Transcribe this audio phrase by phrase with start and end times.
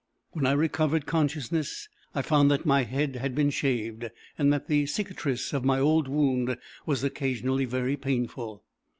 [0.31, 4.87] When I recovered consciousness, I found that my head had been shaved, and that the
[4.87, 8.63] cicatrice of my old wound was occasionally very painful.